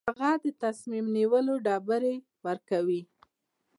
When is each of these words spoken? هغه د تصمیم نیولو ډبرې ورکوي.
هغه 0.09 0.29
د 0.43 0.45
تصمیم 0.63 1.05
نیولو 1.17 1.53
ډبرې 1.65 2.15
ورکوي. 2.45 3.01